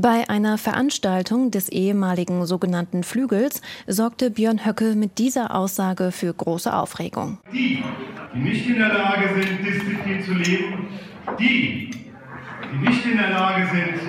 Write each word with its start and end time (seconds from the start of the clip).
Bei 0.00 0.30
einer 0.30 0.58
Veranstaltung 0.58 1.50
des 1.50 1.68
ehemaligen 1.68 2.46
sogenannten 2.46 3.02
Flügels 3.02 3.62
sorgte 3.88 4.30
Björn 4.30 4.64
Höcke 4.64 4.94
mit 4.94 5.18
dieser 5.18 5.56
Aussage 5.56 6.12
für 6.12 6.32
große 6.32 6.72
Aufregung. 6.72 7.38
Die, 7.52 7.82
die 8.32 8.38
nicht 8.38 8.68
in 8.68 8.78
der 8.78 8.94
Lage 8.94 9.28
sind, 9.34 9.58
Disziplin 9.66 10.22
zu 10.22 10.34
leben, 10.34 10.86
die, 11.40 11.90
die 11.90 12.88
nicht 12.88 13.06
in 13.06 13.16
der 13.16 13.30
Lage 13.30 13.66
sind, 13.72 14.00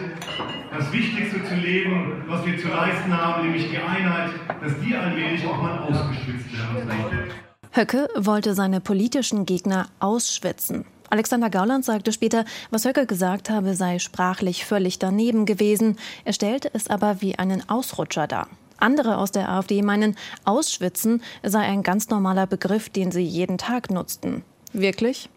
das 0.78 0.94
Wichtigste 0.94 1.44
zu 1.44 1.55
leben, 1.55 2.21
was 2.28 2.46
wir 2.46 2.60
zu 2.60 2.68
leisten 2.68 3.12
haben, 3.12 3.48
nämlich 3.48 3.71
die 3.71 3.80
Einheit, 3.80 4.30
dass 4.62 4.74
die 4.86 4.96
allmählich 4.96 5.44
auch 5.48 5.60
mal 5.60 5.80
ausgeschwitzt 5.80 6.54
werden. 6.54 7.32
Höcke 7.71 8.08
wollte 8.16 8.54
seine 8.54 8.80
politischen 8.80 9.48
Gegner 9.48 9.88
ausschwitzen. 10.00 10.86
Alexander 11.10 11.50
Gauland 11.50 11.86
sagte 11.86 12.12
später, 12.12 12.46
was 12.71 12.86
Höcke 12.86 13.05
gesagt 13.05 13.50
habe, 13.50 13.73
sei 13.75 14.00
sprachlich 14.00 14.66
völlig 14.66 15.00
daneben 15.00 15.46
gewesen. 15.46 15.98
Er 16.25 16.34
stellte 16.34 16.70
es 16.74 16.88
aber 16.89 17.21
wie 17.21 17.38
einen 17.38 17.68
Ausrutscher 17.70 18.28
dar. 18.28 18.47
Andere 18.78 19.18
aus 19.18 19.32
der 19.32 19.50
AfD 19.50 19.82
meinen, 19.82 20.16
Ausschwitzen 20.46 21.21
sei 21.43 21.60
ein 21.60 21.83
ganz 21.83 22.10
normaler 22.10 22.47
Begriff, 22.47 22.89
den 22.89 23.11
sie 23.11 23.24
jeden 23.24 23.57
Tag 23.57 23.89
nutzten. 23.92 24.43
Wirklich? 24.71 25.30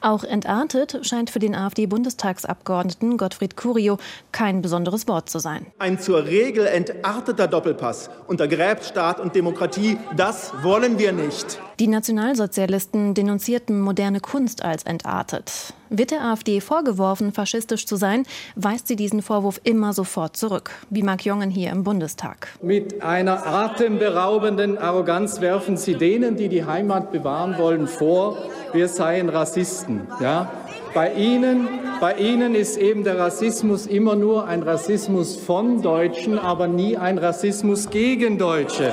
Auch 0.00 0.24
entartet 0.24 0.98
scheint 1.02 1.30
für 1.30 1.38
den 1.38 1.54
AfD-Bundestagsabgeordneten 1.54 3.16
Gottfried 3.16 3.56
Curio 3.56 3.98
kein 4.32 4.62
besonderes 4.62 5.08
Wort 5.08 5.28
zu 5.28 5.38
sein. 5.38 5.66
Ein 5.78 5.98
zur 6.00 6.26
Regel 6.26 6.66
entarteter 6.66 7.48
Doppelpass 7.48 8.10
untergräbt 8.26 8.84
Staat 8.84 9.20
und 9.20 9.34
Demokratie. 9.34 9.98
Das 10.16 10.52
wollen 10.62 10.98
wir 10.98 11.12
nicht. 11.12 11.60
Die 11.78 11.88
Nationalsozialisten 11.88 13.14
denunzierten 13.14 13.80
moderne 13.80 14.20
Kunst 14.20 14.62
als 14.64 14.84
entartet. 14.84 15.74
Wird 15.94 16.10
der 16.10 16.22
AfD 16.22 16.60
vorgeworfen, 16.60 17.32
faschistisch 17.32 17.84
zu 17.84 17.96
sein, 17.96 18.24
weist 18.54 18.88
sie 18.88 18.96
diesen 18.96 19.20
Vorwurf 19.20 19.60
immer 19.62 19.92
sofort 19.92 20.38
zurück, 20.38 20.70
wie 20.88 21.02
Mark 21.02 21.26
Jongen 21.26 21.50
hier 21.50 21.70
im 21.70 21.84
Bundestag. 21.84 22.48
Mit 22.62 23.02
einer 23.02 23.46
atemberaubenden 23.46 24.78
Arroganz 24.78 25.42
werfen 25.42 25.76
sie 25.76 25.94
denen, 25.96 26.36
die 26.36 26.48
die 26.48 26.64
Heimat 26.64 27.12
bewahren 27.12 27.58
wollen, 27.58 27.86
vor, 27.86 28.38
wir 28.72 28.88
seien 28.88 29.28
Rassisten. 29.28 30.06
Ja? 30.20 30.50
Bei 30.94 31.12
Ihnen, 31.14 31.68
bei 32.00 32.16
Ihnen 32.16 32.54
ist 32.54 32.76
eben 32.76 33.04
der 33.04 33.18
Rassismus 33.18 33.86
immer 33.86 34.16
nur 34.16 34.46
ein 34.46 34.62
Rassismus 34.62 35.36
von 35.36 35.82
Deutschen, 35.82 36.38
aber 36.38 36.68
nie 36.68 36.96
ein 36.96 37.18
Rassismus 37.18 37.90
gegen 37.90 38.38
Deutsche. 38.38 38.92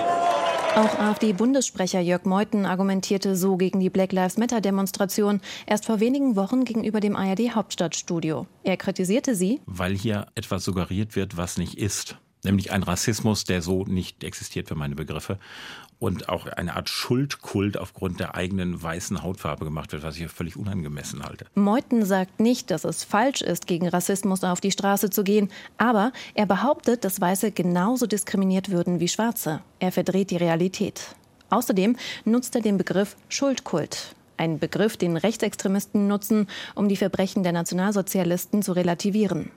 Auch 0.75 0.99
AfD-Bundessprecher 0.99 1.99
Jörg 1.99 2.25
Meuthen 2.25 2.65
argumentierte 2.65 3.35
so 3.35 3.57
gegen 3.57 3.79
die 3.79 3.89
Black 3.89 4.13
Lives 4.13 4.37
Matter-Demonstration 4.37 5.41
erst 5.65 5.85
vor 5.85 5.99
wenigen 5.99 6.35
Wochen 6.35 6.63
gegenüber 6.63 6.99
dem 6.99 7.15
ARD-Hauptstadtstudio. 7.15 8.45
Er 8.63 8.77
kritisierte 8.77 9.35
sie, 9.35 9.59
weil 9.65 9.95
hier 9.95 10.27
etwas 10.35 10.63
suggeriert 10.63 11.15
wird, 11.15 11.37
was 11.37 11.57
nicht 11.57 11.75
ist 11.77 12.17
nämlich 12.43 12.71
ein 12.71 12.83
Rassismus, 12.83 13.43
der 13.43 13.61
so 13.61 13.83
nicht 13.85 14.23
existiert 14.23 14.67
für 14.67 14.75
meine 14.75 14.95
Begriffe 14.95 15.39
und 15.99 16.29
auch 16.29 16.47
eine 16.47 16.75
Art 16.75 16.89
Schuldkult 16.89 17.77
aufgrund 17.77 18.19
der 18.19 18.35
eigenen 18.35 18.81
weißen 18.81 19.21
Hautfarbe 19.21 19.65
gemacht 19.65 19.91
wird, 19.91 20.03
was 20.03 20.17
ich 20.17 20.27
völlig 20.29 20.55
unangemessen 20.55 21.23
halte. 21.23 21.45
Meuthen 21.55 22.05
sagt 22.05 22.39
nicht, 22.39 22.71
dass 22.71 22.85
es 22.85 23.03
falsch 23.03 23.41
ist, 23.41 23.67
gegen 23.67 23.87
Rassismus 23.87 24.43
auf 24.43 24.61
die 24.61 24.71
Straße 24.71 25.09
zu 25.09 25.23
gehen, 25.23 25.49
aber 25.77 26.13
er 26.33 26.45
behauptet, 26.45 27.03
dass 27.03 27.19
Weiße 27.19 27.51
genauso 27.51 28.07
diskriminiert 28.07 28.71
würden 28.71 28.99
wie 28.99 29.09
Schwarze. 29.09 29.61
Er 29.79 29.91
verdreht 29.91 30.31
die 30.31 30.37
Realität. 30.37 31.15
Außerdem 31.49 31.97
nutzt 32.25 32.55
er 32.55 32.61
den 32.61 32.77
Begriff 32.77 33.17
Schuldkult. 33.27 34.15
Ein 34.37 34.59
Begriff, 34.59 34.95
den 34.95 35.17
Rechtsextremisten 35.17 36.07
nutzen, 36.07 36.47
um 36.75 36.87
die 36.87 36.95
Verbrechen 36.95 37.43
der 37.43 37.51
Nationalsozialisten 37.51 38.61
zu 38.61 38.71
relativieren. 38.71 39.51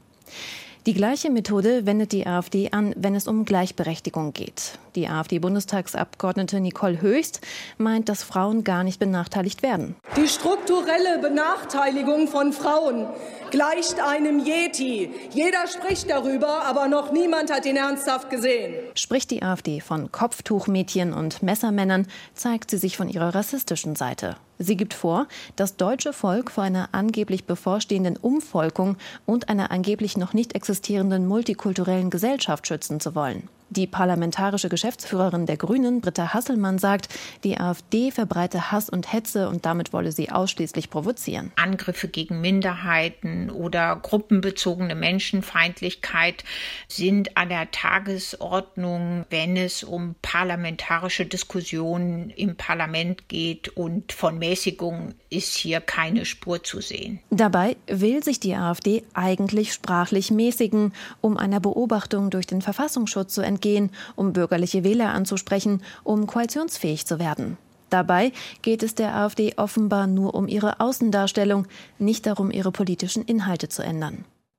Die 0.84 0.94
gleiche 0.94 1.30
Methode 1.30 1.86
wendet 1.86 2.10
die 2.10 2.26
AfD 2.26 2.72
an, 2.72 2.92
wenn 2.96 3.14
es 3.14 3.28
um 3.28 3.44
Gleichberechtigung 3.44 4.32
geht. 4.32 4.80
Die 4.94 5.08
AfD-Bundestagsabgeordnete 5.08 6.60
Nicole 6.60 7.00
Höchst 7.00 7.40
meint, 7.78 8.08
dass 8.08 8.22
Frauen 8.22 8.62
gar 8.62 8.84
nicht 8.84 8.98
benachteiligt 8.98 9.62
werden. 9.62 9.96
Die 10.16 10.28
strukturelle 10.28 11.18
Benachteiligung 11.20 12.28
von 12.28 12.52
Frauen 12.52 13.06
gleicht 13.50 14.00
einem 14.00 14.44
Yeti. 14.44 15.10
Jeder 15.30 15.66
spricht 15.66 16.10
darüber, 16.10 16.64
aber 16.64 16.88
noch 16.88 17.12
niemand 17.12 17.52
hat 17.52 17.64
ihn 17.64 17.76
ernsthaft 17.76 18.28
gesehen. 18.30 18.74
Spricht 18.94 19.30
die 19.30 19.42
AfD 19.42 19.80
von 19.80 20.12
Kopftuchmädchen 20.12 21.12
und 21.12 21.42
Messermännern, 21.42 22.06
zeigt 22.34 22.70
sie 22.70 22.78
sich 22.78 22.96
von 22.96 23.08
ihrer 23.08 23.34
rassistischen 23.34 23.96
Seite. 23.96 24.36
Sie 24.58 24.76
gibt 24.76 24.94
vor, 24.94 25.26
das 25.56 25.76
deutsche 25.76 26.12
Volk 26.12 26.50
vor 26.50 26.64
einer 26.64 26.90
angeblich 26.92 27.46
bevorstehenden 27.46 28.16
Umvolkung 28.16 28.96
und 29.26 29.48
einer 29.48 29.70
angeblich 29.70 30.16
noch 30.16 30.34
nicht 30.34 30.54
existierenden 30.54 31.26
multikulturellen 31.26 32.10
Gesellschaft 32.10 32.66
schützen 32.66 33.00
zu 33.00 33.14
wollen. 33.14 33.48
Die 33.74 33.86
parlamentarische 33.86 34.68
Geschäftsführerin 34.68 35.46
der 35.46 35.56
Grünen, 35.56 36.02
Britta 36.02 36.34
Hasselmann, 36.34 36.78
sagt, 36.78 37.08
die 37.42 37.58
AfD 37.58 38.10
verbreite 38.10 38.70
Hass 38.70 38.90
und 38.90 39.10
Hetze 39.10 39.48
und 39.48 39.64
damit 39.64 39.94
wolle 39.94 40.12
sie 40.12 40.30
ausschließlich 40.30 40.90
provozieren. 40.90 41.52
Angriffe 41.56 42.08
gegen 42.08 42.42
Minderheiten 42.42 43.48
oder 43.48 43.96
gruppenbezogene 43.96 44.94
Menschenfeindlichkeit 44.94 46.44
sind 46.86 47.38
an 47.38 47.48
der 47.48 47.70
Tagesordnung, 47.70 49.24
wenn 49.30 49.56
es 49.56 49.84
um 49.84 50.16
parlamentarische 50.20 51.24
Diskussionen 51.24 52.28
im 52.28 52.56
Parlament 52.56 53.30
geht 53.30 53.70
und 53.70 54.12
von 54.12 54.36
Mäßigung 54.36 55.14
ist 55.30 55.56
hier 55.56 55.80
keine 55.80 56.26
Spur 56.26 56.62
zu 56.62 56.82
sehen. 56.82 57.20
Dabei 57.30 57.78
will 57.86 58.22
sich 58.22 58.38
die 58.38 58.54
AfD 58.54 59.02
eigentlich 59.14 59.72
sprachlich 59.72 60.30
mäßigen, 60.30 60.92
um 61.22 61.38
einer 61.38 61.60
Beobachtung 61.60 62.28
durch 62.28 62.46
den 62.46 62.60
Verfassungsschutz 62.60 63.32
zu 63.32 63.40
entgehen 63.40 63.61
gehen, 63.62 63.90
um 64.16 64.34
bürgerliche 64.34 64.84
Wähler 64.84 65.14
anzusprechen, 65.14 65.82
um 66.04 66.26
koalitionsfähig 66.26 67.06
zu 67.06 67.18
werden. 67.18 67.56
Dabei 67.88 68.32
geht 68.62 68.82
es 68.82 68.94
der 68.94 69.14
AfD 69.14 69.54
offenbar 69.56 70.06
nur 70.06 70.34
um 70.34 70.48
ihre 70.48 70.80
Außendarstellung, 70.80 71.66
nicht 71.98 72.26
darum, 72.26 72.50
ihre 72.50 72.72
politischen 72.72 73.22
Inhalte 73.22 73.68
zu 73.68 73.82
ändern. 73.82 74.24